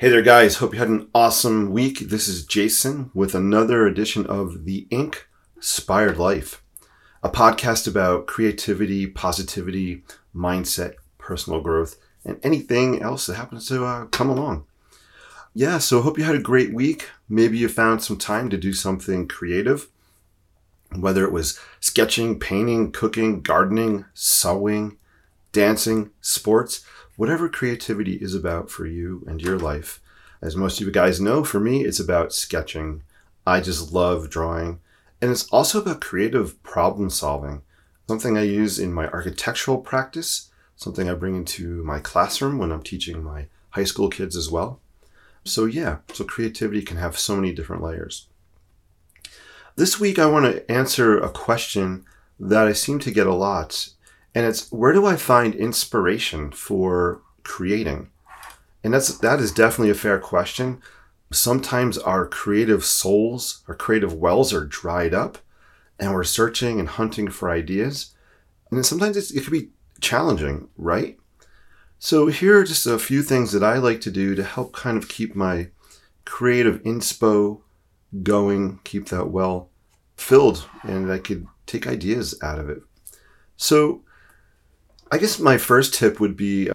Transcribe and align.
Hey 0.00 0.10
there, 0.10 0.22
guys. 0.22 0.58
Hope 0.58 0.74
you 0.74 0.78
had 0.78 0.86
an 0.88 1.08
awesome 1.12 1.72
week. 1.72 1.98
This 2.08 2.28
is 2.28 2.46
Jason 2.46 3.10
with 3.14 3.34
another 3.34 3.84
edition 3.84 4.24
of 4.26 4.64
The 4.64 4.86
Ink 4.90 5.26
Inspired 5.56 6.16
Life, 6.16 6.62
a 7.20 7.28
podcast 7.28 7.88
about 7.88 8.28
creativity, 8.28 9.08
positivity, 9.08 10.04
mindset, 10.32 10.92
personal 11.18 11.60
growth, 11.60 11.96
and 12.24 12.38
anything 12.44 13.02
else 13.02 13.26
that 13.26 13.34
happens 13.34 13.66
to 13.66 13.84
uh, 13.84 14.04
come 14.04 14.30
along. 14.30 14.66
Yeah, 15.52 15.78
so 15.78 16.00
hope 16.00 16.16
you 16.16 16.22
had 16.22 16.36
a 16.36 16.40
great 16.40 16.72
week. 16.72 17.08
Maybe 17.28 17.58
you 17.58 17.68
found 17.68 18.00
some 18.00 18.18
time 18.18 18.50
to 18.50 18.56
do 18.56 18.72
something 18.72 19.26
creative, 19.26 19.88
whether 20.94 21.24
it 21.24 21.32
was 21.32 21.58
sketching, 21.80 22.38
painting, 22.38 22.92
cooking, 22.92 23.42
gardening, 23.42 24.04
sewing, 24.14 24.96
dancing, 25.50 26.10
sports 26.20 26.84
whatever 27.18 27.48
creativity 27.48 28.14
is 28.14 28.32
about 28.32 28.70
for 28.70 28.86
you 28.86 29.24
and 29.26 29.42
your 29.42 29.58
life. 29.58 30.00
As 30.40 30.54
most 30.54 30.80
of 30.80 30.86
you 30.86 30.92
guys 30.92 31.20
know, 31.20 31.42
for 31.42 31.58
me, 31.58 31.84
it's 31.84 31.98
about 31.98 32.32
sketching. 32.32 33.02
I 33.44 33.60
just 33.60 33.92
love 33.92 34.30
drawing. 34.30 34.78
And 35.20 35.32
it's 35.32 35.48
also 35.48 35.82
about 35.82 36.00
creative 36.00 36.62
problem 36.62 37.10
solving, 37.10 37.62
something 38.06 38.38
I 38.38 38.42
use 38.42 38.78
in 38.78 38.92
my 38.92 39.08
architectural 39.08 39.78
practice, 39.78 40.52
something 40.76 41.10
I 41.10 41.14
bring 41.14 41.34
into 41.34 41.82
my 41.82 41.98
classroom 41.98 42.56
when 42.56 42.70
I'm 42.70 42.84
teaching 42.84 43.24
my 43.24 43.48
high 43.70 43.82
school 43.82 44.10
kids 44.10 44.36
as 44.36 44.48
well. 44.48 44.78
So, 45.42 45.64
yeah, 45.64 45.98
so 46.12 46.22
creativity 46.22 46.82
can 46.82 46.98
have 46.98 47.18
so 47.18 47.34
many 47.34 47.52
different 47.52 47.82
layers. 47.82 48.28
This 49.74 49.98
week, 49.98 50.20
I 50.20 50.26
want 50.26 50.44
to 50.44 50.70
answer 50.70 51.18
a 51.18 51.30
question 51.30 52.04
that 52.38 52.68
I 52.68 52.72
seem 52.74 53.00
to 53.00 53.10
get 53.10 53.26
a 53.26 53.34
lot 53.34 53.88
and 54.38 54.46
it's 54.46 54.70
where 54.70 54.92
do 54.92 55.04
I 55.04 55.16
find 55.16 55.52
inspiration 55.52 56.52
for 56.52 57.22
creating? 57.42 58.08
And 58.84 58.94
that's 58.94 59.18
that 59.18 59.40
is 59.40 59.50
definitely 59.50 59.90
a 59.90 59.96
fair 59.96 60.20
question. 60.20 60.80
Sometimes 61.32 61.98
our 61.98 62.24
creative 62.24 62.84
souls, 62.84 63.64
our 63.66 63.74
creative 63.74 64.14
wells 64.14 64.54
are 64.54 64.64
dried 64.64 65.12
up 65.12 65.38
and 65.98 66.14
we're 66.14 66.22
searching 66.22 66.78
and 66.78 66.88
hunting 66.88 67.28
for 67.28 67.50
ideas. 67.50 68.14
And 68.70 68.86
sometimes 68.86 69.16
it 69.16 69.42
can 69.42 69.52
be 69.52 69.70
challenging, 70.00 70.68
right? 70.76 71.18
So 71.98 72.28
here 72.28 72.60
are 72.60 72.64
just 72.64 72.86
a 72.86 72.96
few 72.96 73.24
things 73.24 73.50
that 73.50 73.64
I 73.64 73.78
like 73.78 74.00
to 74.02 74.10
do 74.12 74.36
to 74.36 74.44
help 74.44 74.72
kind 74.72 74.96
of 74.96 75.08
keep 75.08 75.34
my 75.34 75.70
creative 76.24 76.80
inspo 76.84 77.62
going, 78.22 78.78
keep 78.84 79.08
that 79.08 79.30
well 79.30 79.70
filled, 80.16 80.68
and 80.84 81.10
I 81.10 81.18
could 81.18 81.48
take 81.66 81.88
ideas 81.88 82.38
out 82.40 82.60
of 82.60 82.70
it. 82.70 82.82
So 83.56 84.04
I 85.10 85.16
guess 85.16 85.38
my 85.38 85.56
first 85.56 85.94
tip 85.94 86.20
would 86.20 86.36
be 86.36 86.70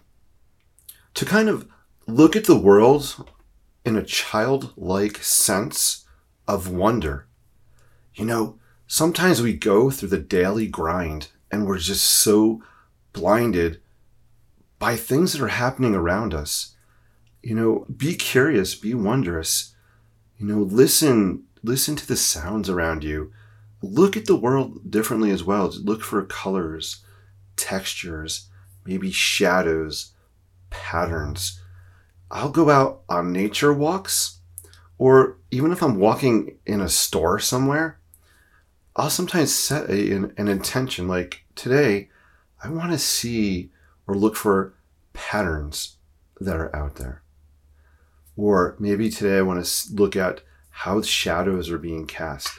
to 1.14 1.26
kind 1.26 1.50
of 1.50 1.68
look 2.08 2.36
at 2.36 2.46
the 2.46 2.60
world 2.60 3.30
in 3.86 3.96
a 3.96 4.04
childlike 4.04 5.18
sense 5.18 6.06
of 6.48 6.72
wonder. 6.72 7.28
You 8.16 8.26
know, 8.26 8.60
sometimes 8.88 9.42
we 9.42 9.54
go 9.54 9.92
through 9.92 10.10
the 10.10 10.18
daily 10.18 10.68
grind 10.68 11.30
and 11.52 11.68
we're 11.68 11.78
just 11.78 12.04
so 12.04 12.64
blinded 13.12 13.80
by 14.80 14.96
things 14.96 15.34
that 15.34 15.42
are 15.42 15.50
happening 15.50 15.94
around 15.94 16.34
us. 16.34 16.76
You 17.44 17.54
know, 17.54 17.86
be 17.96 18.16
curious, 18.16 18.74
be 18.74 18.96
wondrous. 18.96 19.76
You 20.38 20.48
know, 20.48 20.60
listen, 20.60 21.44
listen 21.62 21.96
to 21.98 22.08
the 22.08 22.18
sounds 22.18 22.68
around 22.68 23.04
you. 23.04 23.32
Look 23.84 24.18
at 24.18 24.26
the 24.26 24.36
world 24.36 24.90
differently 24.90 25.30
as 25.30 25.44
well. 25.44 25.72
Look 25.84 26.02
for 26.02 26.24
colors 26.24 27.04
textures, 27.56 28.50
maybe 28.86 29.12
shadows, 29.12 30.14
patterns. 30.70 31.60
I'll 32.32 32.50
go 32.50 32.70
out 32.70 33.02
on 33.08 33.32
nature 33.32 33.74
walks, 33.74 34.40
or 34.98 35.38
even 35.52 35.72
if 35.72 35.82
I'm 35.82 36.00
walking 36.00 36.58
in 36.66 36.82
a 36.82 36.90
store 36.90 37.40
somewhere, 37.40 38.00
I'll 38.96 39.10
sometimes 39.10 39.54
set 39.54 39.90
a, 39.90 40.12
an, 40.14 40.34
an 40.38 40.48
intention 40.48 41.08
like 41.08 41.44
today, 41.56 42.10
I 42.64 42.70
want 42.70 42.92
to 42.92 42.98
see 42.98 43.72
or 44.08 44.16
look 44.16 44.36
for 44.36 44.74
patterns 45.14 45.98
that 46.40 46.56
are 46.56 46.76
out 46.76 46.96
there. 46.96 47.22
Or 48.36 48.76
maybe 48.80 49.10
today 49.10 49.38
I 49.38 49.42
want 49.42 49.64
to 49.64 49.94
look 49.94 50.16
at 50.16 50.42
how 50.70 51.02
shadows 51.02 51.70
are 51.70 51.78
being 51.78 52.08
cast. 52.08 52.58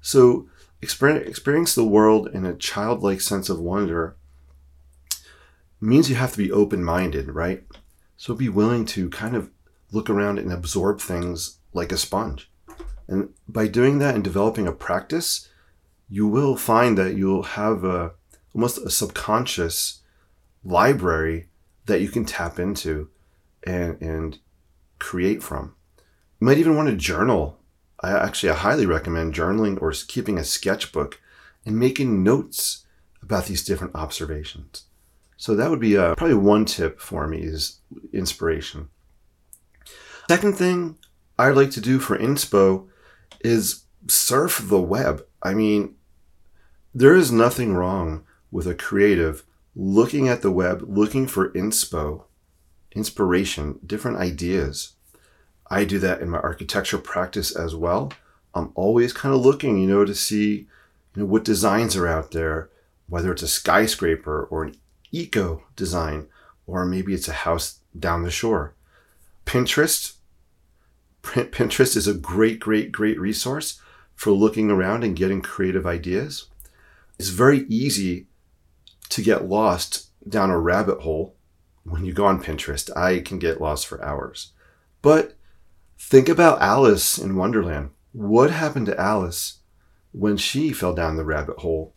So 0.00 0.48
experience 0.82 1.74
the 1.74 1.84
world 1.84 2.28
in 2.32 2.44
a 2.44 2.54
childlike 2.54 3.20
sense 3.20 3.48
of 3.48 3.58
wonder 3.58 4.16
means 5.80 6.08
you 6.08 6.16
have 6.16 6.32
to 6.32 6.38
be 6.38 6.52
open 6.52 6.84
minded, 6.84 7.30
right? 7.30 7.64
So 8.16 8.34
be 8.34 8.48
willing 8.48 8.84
to 8.86 9.10
kind 9.10 9.36
of 9.36 9.50
look 9.92 10.08
around 10.08 10.38
and 10.38 10.52
absorb 10.52 11.00
things 11.00 11.58
like 11.72 11.92
a 11.92 11.96
sponge. 11.96 12.50
And 13.06 13.30
by 13.48 13.68
doing 13.68 13.98
that 13.98 14.14
and 14.14 14.24
developing 14.24 14.66
a 14.66 14.72
practice, 14.72 15.48
you 16.08 16.26
will 16.26 16.56
find 16.56 16.96
that 16.98 17.16
you'll 17.16 17.42
have 17.42 17.84
a 17.84 18.12
almost 18.54 18.78
a 18.78 18.90
subconscious 18.90 20.02
library 20.62 21.48
that 21.86 22.00
you 22.00 22.08
can 22.08 22.24
tap 22.24 22.58
into 22.58 23.10
and, 23.64 24.00
and 24.00 24.38
create 24.98 25.42
from. 25.42 25.74
You 26.40 26.46
might 26.46 26.58
even 26.58 26.76
want 26.76 26.88
to 26.88 26.96
journal 26.96 27.58
I 28.04 28.24
actually 28.26 28.50
I 28.50 28.56
highly 28.56 28.86
recommend 28.86 29.34
journaling 29.34 29.80
or 29.80 29.92
keeping 29.92 30.38
a 30.38 30.44
sketchbook 30.44 31.20
and 31.64 31.78
making 31.78 32.22
notes 32.22 32.84
about 33.22 33.46
these 33.46 33.64
different 33.64 33.94
observations. 33.94 34.84
So 35.36 35.56
that 35.56 35.70
would 35.70 35.80
be 35.80 35.96
uh, 35.96 36.14
probably 36.14 36.36
one 36.36 36.66
tip 36.66 37.00
for 37.00 37.26
me 37.26 37.38
is 37.38 37.80
inspiration. 38.12 38.90
Second 40.28 40.56
thing 40.56 40.98
I 41.38 41.48
like 41.50 41.70
to 41.72 41.80
do 41.80 41.98
for 41.98 42.18
inspo 42.18 42.88
is 43.40 43.84
surf 44.06 44.62
the 44.64 44.80
web. 44.80 45.24
I 45.42 45.54
mean, 45.54 45.94
there 46.94 47.14
is 47.14 47.32
nothing 47.32 47.74
wrong 47.74 48.24
with 48.50 48.66
a 48.66 48.74
creative 48.74 49.44
looking 49.74 50.28
at 50.28 50.42
the 50.42 50.52
web, 50.52 50.84
looking 50.86 51.26
for 51.26 51.50
inspo, 51.52 52.24
inspiration, 52.92 53.80
different 53.84 54.18
ideas. 54.18 54.92
I 55.74 55.84
do 55.84 55.98
that 55.98 56.20
in 56.20 56.30
my 56.30 56.38
architecture 56.38 56.98
practice 56.98 57.50
as 57.50 57.74
well. 57.74 58.12
I'm 58.54 58.70
always 58.76 59.12
kind 59.12 59.34
of 59.34 59.40
looking, 59.40 59.76
you 59.76 59.88
know, 59.88 60.04
to 60.04 60.14
see, 60.14 60.68
you 61.16 61.22
know, 61.22 61.24
what 61.24 61.42
designs 61.44 61.96
are 61.96 62.06
out 62.06 62.30
there, 62.30 62.70
whether 63.08 63.32
it's 63.32 63.42
a 63.42 63.48
skyscraper 63.48 64.44
or 64.44 64.62
an 64.62 64.76
eco 65.10 65.64
design, 65.74 66.28
or 66.68 66.84
maybe 66.84 67.12
it's 67.12 67.26
a 67.26 67.32
house 67.32 67.80
down 67.98 68.22
the 68.22 68.30
shore. 68.30 68.74
Pinterest, 69.46 70.14
Pinterest 71.22 71.96
is 71.96 72.06
a 72.06 72.14
great, 72.14 72.60
great, 72.60 72.92
great 72.92 73.18
resource 73.18 73.80
for 74.14 74.30
looking 74.30 74.70
around 74.70 75.02
and 75.02 75.16
getting 75.16 75.42
creative 75.42 75.88
ideas. 75.88 76.46
It's 77.18 77.30
very 77.30 77.66
easy 77.68 78.28
to 79.08 79.22
get 79.22 79.48
lost 79.48 80.10
down 80.28 80.50
a 80.50 80.58
rabbit 80.58 81.00
hole 81.00 81.34
when 81.82 82.04
you 82.04 82.12
go 82.12 82.26
on 82.26 82.40
Pinterest. 82.40 82.96
I 82.96 83.18
can 83.18 83.40
get 83.40 83.60
lost 83.60 83.88
for 83.88 84.04
hours. 84.04 84.52
But 85.02 85.34
Think 85.98 86.28
about 86.28 86.60
Alice 86.60 87.18
in 87.18 87.36
Wonderland. 87.36 87.90
What 88.12 88.50
happened 88.50 88.86
to 88.86 89.00
Alice 89.00 89.60
when 90.12 90.36
she 90.36 90.72
fell 90.72 90.94
down 90.94 91.16
the 91.16 91.24
rabbit 91.24 91.58
hole, 91.58 91.94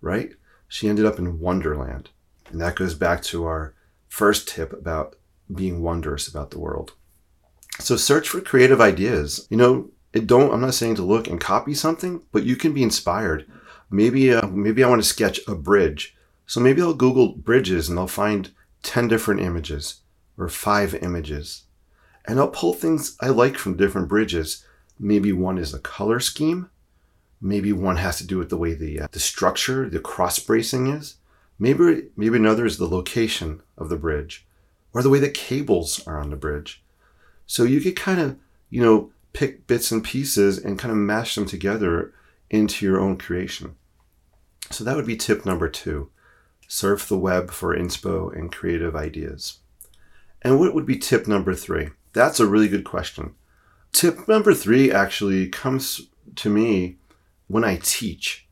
right? 0.00 0.32
She 0.68 0.88
ended 0.88 1.04
up 1.04 1.18
in 1.18 1.38
Wonderland. 1.38 2.10
And 2.50 2.60
that 2.60 2.76
goes 2.76 2.94
back 2.94 3.22
to 3.24 3.44
our 3.44 3.74
first 4.08 4.48
tip 4.48 4.72
about 4.72 5.16
being 5.52 5.82
wondrous 5.82 6.28
about 6.28 6.50
the 6.50 6.58
world. 6.58 6.92
So 7.78 7.96
search 7.96 8.28
for 8.28 8.40
creative 8.40 8.80
ideas. 8.80 9.46
You 9.50 9.56
know, 9.56 9.90
it 10.12 10.26
don't 10.26 10.52
I'm 10.52 10.60
not 10.60 10.74
saying 10.74 10.96
to 10.96 11.02
look 11.02 11.26
and 11.26 11.40
copy 11.40 11.74
something, 11.74 12.22
but 12.32 12.44
you 12.44 12.56
can 12.56 12.72
be 12.72 12.82
inspired. 12.82 13.50
Maybe 13.90 14.32
uh, 14.32 14.46
maybe 14.46 14.84
I 14.84 14.88
want 14.88 15.02
to 15.02 15.08
sketch 15.08 15.40
a 15.48 15.54
bridge. 15.54 16.16
So 16.46 16.60
maybe 16.60 16.82
I'll 16.82 16.94
Google 16.94 17.34
bridges 17.34 17.88
and 17.88 17.98
I'll 17.98 18.06
find 18.06 18.50
10 18.82 19.08
different 19.08 19.40
images 19.40 20.02
or 20.36 20.48
5 20.48 20.94
images 20.96 21.64
and 22.24 22.38
I'll 22.38 22.48
pull 22.48 22.72
things 22.72 23.16
I 23.20 23.28
like 23.28 23.56
from 23.56 23.76
different 23.76 24.08
bridges. 24.08 24.64
Maybe 24.98 25.32
one 25.32 25.58
is 25.58 25.74
a 25.74 25.78
color 25.78 26.20
scheme. 26.20 26.70
Maybe 27.40 27.72
one 27.72 27.96
has 27.96 28.18
to 28.18 28.26
do 28.26 28.38
with 28.38 28.50
the 28.50 28.56
way 28.56 28.74
the, 28.74 29.00
uh, 29.00 29.08
the 29.10 29.18
structure, 29.18 29.88
the 29.88 29.98
cross 29.98 30.38
bracing 30.38 30.86
is. 30.86 31.16
Maybe, 31.58 32.08
maybe 32.16 32.36
another 32.36 32.64
is 32.64 32.78
the 32.78 32.86
location 32.86 33.62
of 33.76 33.88
the 33.88 33.96
bridge 33.96 34.46
or 34.92 35.02
the 35.02 35.10
way 35.10 35.18
the 35.18 35.30
cables 35.30 36.06
are 36.06 36.20
on 36.20 36.30
the 36.30 36.36
bridge. 36.36 36.82
So 37.46 37.64
you 37.64 37.80
could 37.80 37.96
kind 37.96 38.20
of, 38.20 38.36
you 38.70 38.82
know, 38.82 39.10
pick 39.32 39.66
bits 39.66 39.90
and 39.90 40.04
pieces 40.04 40.58
and 40.58 40.78
kind 40.78 40.92
of 40.92 40.98
mash 40.98 41.34
them 41.34 41.46
together 41.46 42.12
into 42.50 42.86
your 42.86 43.00
own 43.00 43.16
creation. 43.16 43.76
So 44.70 44.84
that 44.84 44.96
would 44.96 45.06
be 45.06 45.16
tip 45.16 45.44
number 45.44 45.68
two 45.68 46.10
surf 46.68 47.06
the 47.06 47.18
web 47.18 47.50
for 47.50 47.76
inspo 47.76 48.34
and 48.34 48.50
creative 48.50 48.96
ideas. 48.96 49.58
And 50.40 50.58
what 50.58 50.74
would 50.74 50.86
be 50.86 50.96
tip 50.96 51.26
number 51.26 51.54
three? 51.54 51.90
That's 52.12 52.40
a 52.40 52.46
really 52.46 52.68
good 52.68 52.84
question. 52.84 53.34
Tip 53.92 54.26
number 54.28 54.54
three 54.54 54.90
actually 54.90 55.48
comes 55.48 56.08
to 56.36 56.50
me 56.50 56.96
when 57.46 57.64
I 57.64 57.78
teach. 57.82 58.46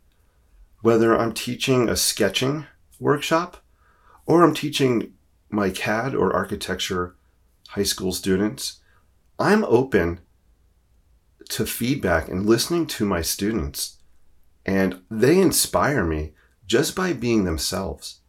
Whether 0.82 1.16
I'm 1.16 1.32
teaching 1.32 1.88
a 1.88 1.96
sketching 1.96 2.66
workshop 2.98 3.58
or 4.26 4.42
I'm 4.42 4.54
teaching 4.54 5.14
my 5.50 5.70
CAD 5.70 6.14
or 6.14 6.32
architecture 6.32 7.16
high 7.70 7.84
school 7.84 8.12
students. 8.12 8.80
I'm 9.38 9.64
open 9.64 10.20
to 11.50 11.66
feedback 11.66 12.28
and 12.28 12.46
listening 12.46 12.86
to 12.86 13.04
my 13.04 13.22
students, 13.22 13.98
and 14.64 15.02
they 15.10 15.40
inspire 15.40 16.04
me 16.04 16.32
just 16.66 16.94
by 16.94 17.12
being 17.12 17.44
themselves. 17.44 18.20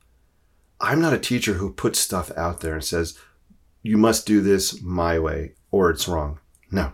I'm 0.79 1.01
not 1.01 1.13
a 1.13 1.19
teacher 1.19 1.55
who 1.55 1.73
puts 1.73 1.99
stuff 1.99 2.31
out 2.35 2.61
there 2.61 2.73
and 2.73 2.83
says, 2.83 3.17
you 3.83 3.97
must 3.97 4.25
do 4.25 4.41
this 4.41 4.81
my 4.81 5.19
way 5.19 5.53
or 5.71 5.89
it's 5.89 6.07
wrong. 6.07 6.39
No. 6.69 6.93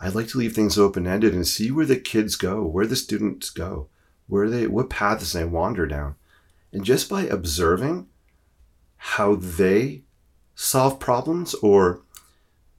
I'd 0.00 0.14
like 0.14 0.28
to 0.28 0.38
leave 0.38 0.54
things 0.54 0.78
open 0.78 1.06
ended 1.06 1.34
and 1.34 1.46
see 1.46 1.70
where 1.70 1.86
the 1.86 1.96
kids 1.96 2.36
go, 2.36 2.64
where 2.64 2.86
the 2.86 2.96
students 2.96 3.50
go, 3.50 3.88
where 4.26 4.48
they, 4.48 4.66
what 4.66 4.90
paths 4.90 5.32
they 5.32 5.44
wander 5.44 5.86
down. 5.86 6.14
And 6.72 6.84
just 6.84 7.08
by 7.08 7.22
observing 7.22 8.08
how 8.96 9.34
they 9.34 10.02
solve 10.54 11.00
problems 11.00 11.54
or 11.54 12.02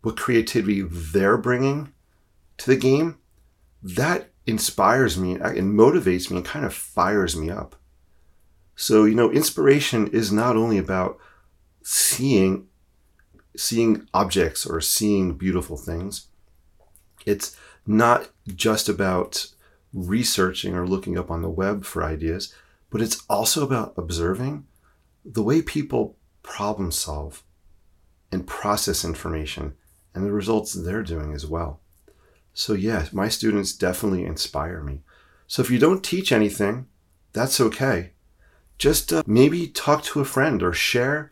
what 0.02 0.18
creativity 0.18 0.82
they're 0.82 1.38
bringing 1.38 1.92
to 2.58 2.70
the 2.70 2.76
game, 2.76 3.18
that 3.84 4.32
inspires 4.46 5.18
me 5.18 5.34
and 5.34 5.78
motivates 5.78 6.30
me 6.30 6.38
and 6.38 6.46
kind 6.46 6.66
of 6.66 6.74
fires 6.74 7.36
me 7.36 7.50
up. 7.50 7.76
So, 8.76 9.04
you 9.04 9.14
know, 9.14 9.32
inspiration 9.32 10.08
is 10.08 10.32
not 10.32 10.56
only 10.56 10.78
about 10.78 11.20
seeing 11.84 12.68
seeing 13.56 14.08
objects 14.14 14.66
or 14.66 14.82
seeing 14.82 15.34
beautiful 15.34 15.78
things. 15.78 16.28
It's 17.26 17.56
not 17.86 18.30
just 18.48 18.90
about 18.90 19.48
researching 19.94 20.76
or 20.76 20.88
looking 20.88 21.18
up 21.18 21.30
on 21.30 21.42
the 21.42 21.50
web 21.50 21.84
for 21.84 22.04
ideas, 22.04 22.54
but 22.90 23.02
it's 23.02 23.24
also 23.30 23.64
about 23.64 23.94
observing 23.98 24.66
the 25.24 25.44
way 25.44 25.62
people 25.62 26.18
problem 26.44 26.92
solve 26.92 27.44
and 28.32 28.48
process 28.48 29.04
information 29.04 29.76
and 30.14 30.26
the 30.26 30.32
results 30.32 30.74
they're 30.74 31.04
doing 31.04 31.34
as 31.34 31.46
well. 31.46 31.80
So, 32.54 32.74
yeah, 32.74 33.08
my 33.12 33.30
students 33.30 33.74
definitely 33.74 34.26
inspire 34.26 34.82
me. 34.82 35.02
So, 35.48 35.62
if 35.62 35.70
you 35.70 35.80
don't 35.80 36.04
teach 36.04 36.32
anything, 36.32 36.88
that's 37.34 37.62
okay. 37.62 38.12
Just 38.78 39.14
uh, 39.14 39.24
maybe 39.26 39.68
talk 39.68 40.04
to 40.04 40.20
a 40.20 40.26
friend 40.26 40.62
or 40.62 40.74
share 40.74 41.32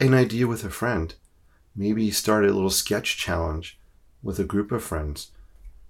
an 0.00 0.14
idea 0.14 0.46
with 0.46 0.64
a 0.64 0.70
friend. 0.70 1.14
Maybe 1.76 2.10
start 2.10 2.44
a 2.44 2.52
little 2.52 2.70
sketch 2.70 3.16
challenge 3.18 3.78
with 4.22 4.38
a 4.38 4.44
group 4.44 4.72
of 4.72 4.82
friends 4.82 5.32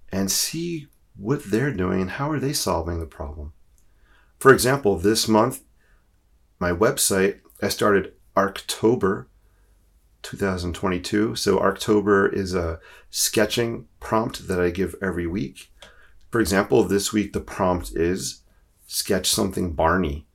and 0.09 0.29
see 0.29 0.87
what 1.15 1.45
they're 1.45 1.73
doing 1.73 2.01
and 2.01 2.11
how 2.11 2.29
are 2.29 2.39
they 2.39 2.53
solving 2.53 2.99
the 2.99 3.05
problem. 3.05 3.53
For 4.39 4.53
example, 4.53 4.97
this 4.97 5.27
month, 5.27 5.61
my 6.59 6.71
website, 6.71 7.39
I 7.61 7.69
started 7.69 8.13
October 8.35 9.27
2022. 10.21 11.35
So 11.35 11.59
October 11.59 12.27
is 12.27 12.53
a 12.53 12.79
sketching 13.09 13.87
prompt 13.99 14.47
that 14.47 14.59
I 14.59 14.69
give 14.69 14.95
every 15.01 15.25
week. 15.25 15.71
For 16.31 16.41
example, 16.41 16.83
this 16.83 17.13
week 17.13 17.33
the 17.33 17.39
prompt 17.39 17.91
is 17.95 18.41
sketch 18.85 19.29
something 19.29 19.73
Barney. 19.73 20.27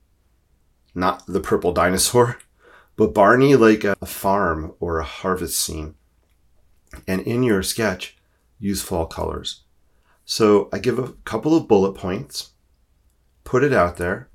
Not 0.94 1.26
the 1.26 1.40
purple 1.40 1.72
dinosaur, 1.72 2.38
but 2.96 3.14
Barney 3.14 3.56
like 3.56 3.84
a 3.84 3.96
farm 4.06 4.74
or 4.80 4.98
a 4.98 5.04
harvest 5.04 5.58
scene. 5.58 5.94
And 7.08 7.22
in 7.22 7.42
your 7.42 7.62
sketch, 7.62 8.16
use 8.58 8.82
fall 8.82 9.06
colors. 9.06 9.62
So 10.24 10.68
I 10.72 10.78
give 10.78 10.98
a 10.98 11.12
couple 11.24 11.56
of 11.56 11.68
bullet 11.68 11.92
points, 11.92 12.50
put 13.44 13.64
it 13.64 13.72
out 13.72 13.96
there, 13.96 14.28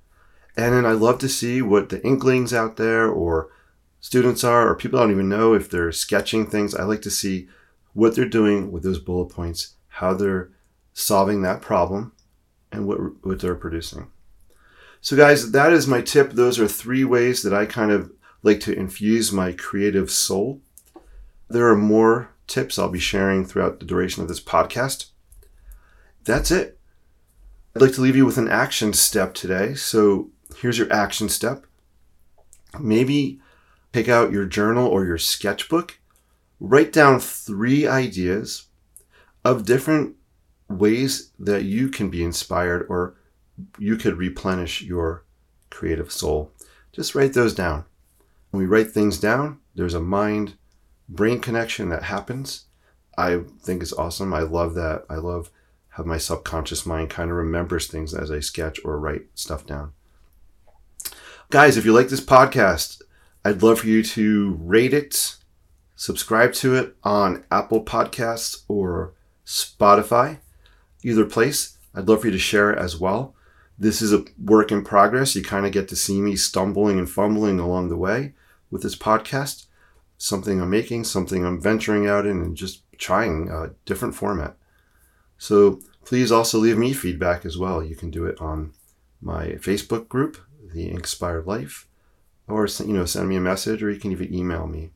and 0.56 0.74
then 0.74 0.86
I 0.86 0.94
love 0.94 1.19
to 1.19 1.30
see 1.30 1.62
what 1.62 1.89
the 1.89 2.04
inklings 2.04 2.54
out 2.54 2.77
there 2.77 3.07
or 3.07 3.50
students 4.00 4.44
are, 4.44 4.68
or 4.68 4.75
people 4.75 5.00
I 5.00 5.04
don't 5.04 5.12
even 5.12 5.30
know 5.30 5.54
if 5.54 5.69
they're 5.69 5.92
sketching 5.92 6.48
things. 6.48 6.74
I 6.74 6.83
like 6.83 7.01
to 7.04 7.12
see 7.12 7.48
what 7.94 8.15
they're 8.15 8.25
doing 8.25 8.71
with 8.71 8.83
those 8.83 9.00
bullet 9.00 9.27
points, 9.27 9.75
how 9.88 10.13
they're 10.13 10.51
solving 10.94 11.42
that 11.44 11.62
problem, 11.62 12.13
and 12.71 12.88
what, 12.88 12.98
what 13.25 13.39
they're 13.39 13.56
producing. 13.56 14.07
So, 15.00 15.15
guys, 15.15 15.51
that 15.51 15.71
is 15.71 15.88
my 15.88 16.01
tip. 16.01 16.31
Those 16.31 16.59
are 16.59 16.68
three 16.68 17.04
ways 17.04 17.44
that 17.44 17.54
I 17.54 17.65
kind 17.65 17.92
of 17.92 18.12
like 18.44 18.60
to 18.62 18.74
infuse 18.74 19.31
my 19.31 19.51
creative 19.51 20.12
soul. 20.12 20.62
There 21.50 21.68
are 21.68 21.75
more 21.75 22.30
tips 22.45 22.78
I'll 22.78 22.89
be 22.89 23.00
sharing 23.00 23.45
throughout 23.45 23.80
the 23.80 23.86
duration 23.86 24.22
of 24.22 24.30
this 24.30 24.44
podcast. 24.44 25.07
That's 26.24 26.51
it. 26.51 26.80
I'd 27.75 27.81
like 27.81 27.94
to 27.94 28.01
leave 28.01 28.16
you 28.16 28.25
with 28.25 28.38
an 28.38 28.50
action 28.50 28.94
step 28.94 29.34
today. 29.34 29.74
So, 29.74 30.30
here's 30.57 30.78
your 30.78 30.92
action 30.92 31.30
step. 31.30 31.66
Maybe 32.80 33.39
Take 33.98 34.10
out 34.10 34.31
your 34.31 34.45
journal 34.45 34.88
or 34.88 35.06
your 35.06 35.18
sketchbook. 35.18 35.98
Write 36.60 36.94
down 36.94 37.19
three 37.19 37.88
ideas 37.88 38.68
of 39.44 39.66
different 39.66 40.16
ways 40.69 41.31
that 41.40 41.63
you 41.63 41.90
can 41.90 42.12
be 42.12 42.24
inspired 42.24 42.86
or 42.90 43.16
you 43.80 43.95
could 43.95 44.18
replenish 44.18 44.83
your 44.83 45.24
creative 45.72 46.12
soul. 46.12 46.51
Just 46.92 47.16
write 47.16 47.33
those 47.33 47.56
down. 47.56 47.86
When 48.51 48.61
we 48.61 48.67
write 48.67 48.91
things 48.91 49.19
down, 49.19 49.59
there's 49.75 49.94
a 49.94 49.99
mind 49.99 50.55
brain 51.09 51.39
connection 51.39 51.89
that 51.89 52.03
happens. 52.03 52.65
I 53.17 53.41
think 53.61 53.81
it's 53.81 53.94
awesome. 53.94 54.33
I 54.33 54.41
love 54.41 54.73
that. 54.75 55.05
I 55.09 55.15
love 55.15 55.49
how 55.89 56.03
my 56.03 56.17
subconscious 56.17 56.85
mind 56.85 57.09
kind 57.09 57.31
of 57.31 57.38
remembers 57.38 57.88
things 57.88 58.13
as 58.13 58.29
I 58.29 58.39
sketch 58.39 58.79
or 58.85 58.99
write 58.99 59.23
stuff 59.33 59.65
down. 59.65 59.94
Guys, 61.49 61.77
if 61.77 61.85
you 61.85 61.94
like 61.94 62.09
this 62.09 62.21
podcast, 62.21 63.01
I'd 63.44 63.63
love 63.63 63.79
for 63.79 63.88
you 63.88 64.03
to 64.03 64.57
rate 64.61 64.94
it, 64.94 65.38
subscribe 65.95 66.53
to 66.55 66.75
it 66.75 66.95
on 67.03 67.45
Apple 67.49 67.83
Podcasts 67.83 68.63
or 68.67 69.13
Spotify, 69.45 70.39
either 71.03 71.25
place. 71.25 71.77
I'd 71.95 72.07
love 72.07 72.21
for 72.21 72.27
you 72.27 72.33
to 72.33 72.39
share 72.39 72.71
it 72.71 72.77
as 72.77 72.99
well. 72.99 73.33
This 73.77 74.01
is 74.01 74.13
a 74.13 74.25
work 74.44 74.71
in 74.71 74.83
progress. 74.83 75.35
You 75.35 75.44
kind 75.44 75.65
of 75.65 75.71
get 75.71 75.88
to 75.89 75.95
see 75.95 76.19
me 76.19 76.35
stumbling 76.35 76.97
and 76.97 77.09
fumbling 77.09 77.59
along 77.59 77.89
the 77.89 77.97
way 77.97 78.33
with 78.71 78.81
this 78.81 78.95
podcast. 78.95 79.65
Something 80.18 80.62
I'm 80.62 80.69
making, 80.69 81.03
something 81.03 81.45
I'm 81.45 81.62
venturing 81.62 82.07
out 82.07 82.25
in, 82.25 82.41
and 82.41 82.57
just 82.57 82.81
trying 82.97 83.50
a 83.50 83.71
different 83.85 84.15
format. 84.15 84.56
So 85.38 85.79
please 86.03 86.31
also 86.31 86.57
leave 86.57 86.77
me 86.77 86.94
feedback 86.94 87.45
as 87.45 87.57
well. 87.57 87.83
You 87.83 87.95
can 87.95 88.09
do 88.09 88.25
it 88.25 88.41
on 88.41 88.74
my 89.21 89.50
Facebook 89.59 90.07
group, 90.07 90.38
The 90.73 90.89
INKspired 90.89 91.45
Life, 91.45 91.88
or 92.47 92.65
you 92.65 92.94
know 92.94 93.06
send 93.06 93.30
me 93.30 93.35
a 93.35 93.41
message 93.41 93.83
or 93.83 93.92
you 93.92 93.99
can 93.99 94.11
even 94.11 94.33
email 94.33 94.66
me 94.66 94.92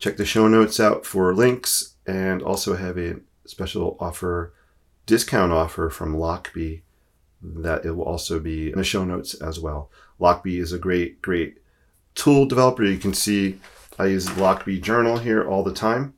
check 0.00 0.16
the 0.16 0.24
show 0.24 0.48
notes 0.48 0.80
out 0.80 1.04
for 1.04 1.34
links 1.34 1.94
and 2.06 2.42
also 2.42 2.74
have 2.74 2.98
a 2.98 3.16
special 3.44 3.96
offer 4.00 4.52
discount 5.06 5.52
offer 5.52 5.90
from 5.90 6.16
Lochby 6.16 6.80
that 7.42 7.84
it 7.84 7.92
will 7.92 8.04
also 8.04 8.38
be 8.38 8.70
in 8.70 8.78
the 8.78 8.84
show 8.84 9.04
notes 9.04 9.34
as 9.34 9.58
well. 9.58 9.90
Lochby 10.20 10.60
is 10.60 10.72
a 10.72 10.78
great 10.78 11.22
great 11.22 11.58
tool 12.14 12.46
developer. 12.46 12.84
You 12.84 12.98
can 12.98 13.14
see 13.14 13.58
i 13.98 14.06
use 14.06 14.26
Lochby 14.28 14.80
journal 14.80 15.18
here 15.18 15.46
all 15.46 15.62
the 15.62 15.74
time. 15.74 16.14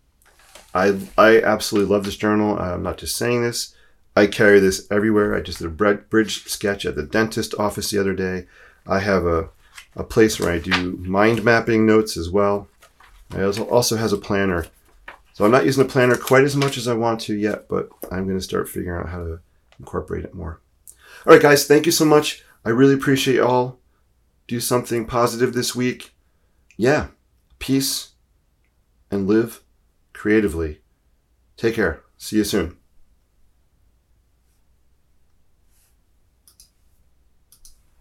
I 0.74 0.98
i 1.18 1.40
absolutely 1.40 1.92
love 1.92 2.04
this 2.04 2.16
journal. 2.16 2.58
I'm 2.58 2.82
not 2.82 2.98
just 2.98 3.16
saying 3.16 3.42
this. 3.42 3.74
I 4.14 4.26
carry 4.26 4.60
this 4.60 4.86
everywhere. 4.90 5.34
I 5.34 5.40
just 5.40 5.58
did 5.58 5.66
a 5.66 5.94
bridge 5.94 6.44
sketch 6.44 6.84
at 6.84 6.96
the 6.96 7.02
dentist 7.02 7.54
office 7.58 7.90
the 7.90 7.98
other 7.98 8.14
day. 8.14 8.46
I 8.86 9.00
have 9.00 9.26
a 9.26 9.50
a 9.94 10.04
place 10.04 10.40
where 10.40 10.50
I 10.50 10.58
do 10.58 10.96
mind 10.98 11.44
mapping 11.44 11.86
notes 11.86 12.16
as 12.16 12.30
well. 12.30 12.68
I 13.30 13.42
also, 13.42 13.64
also 13.68 13.96
has 13.96 14.12
a 14.12 14.18
planner. 14.18 14.66
So 15.34 15.44
I'm 15.44 15.50
not 15.50 15.64
using 15.64 15.82
the 15.82 15.92
planner 15.92 16.16
quite 16.16 16.44
as 16.44 16.56
much 16.56 16.76
as 16.76 16.88
I 16.88 16.94
want 16.94 17.20
to 17.22 17.34
yet, 17.34 17.68
but 17.68 17.90
I'm 18.10 18.26
going 18.26 18.38
to 18.38 18.44
start 18.44 18.68
figuring 18.68 19.00
out 19.00 19.10
how 19.10 19.18
to 19.18 19.40
incorporate 19.78 20.24
it 20.24 20.34
more. 20.34 20.61
All 21.26 21.32
right, 21.32 21.42
guys, 21.42 21.66
thank 21.66 21.86
you 21.86 21.92
so 21.92 22.04
much. 22.04 22.44
I 22.64 22.70
really 22.70 22.94
appreciate 22.94 23.36
y'all. 23.36 23.78
Do 24.46 24.60
something 24.60 25.06
positive 25.06 25.54
this 25.54 25.74
week. 25.74 26.14
Yeah, 26.76 27.08
peace 27.58 28.10
and 29.10 29.26
live 29.26 29.62
creatively. 30.12 30.80
Take 31.56 31.74
care. 31.74 32.02
See 32.16 32.36
you 32.36 32.44
soon. 32.44 32.76